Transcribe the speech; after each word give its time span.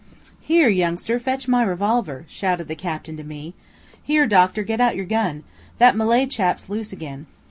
"Here, 0.39 0.67
youngster, 0.67 1.19
fetch 1.19 1.47
my 1.47 1.61
revolver," 1.61 2.25
shouted 2.27 2.67
the 2.67 2.73
captain 2.75 3.15
to 3.17 3.23
me. 3.23 3.53
"Here, 4.01 4.25
doctor, 4.25 4.63
get 4.63 4.81
out 4.81 4.95
your 4.95 5.05
gun, 5.05 5.43
that 5.77 5.95
Malay 5.95 6.25
chap's 6.25 6.69
loose 6.69 6.91
again." 6.91 7.27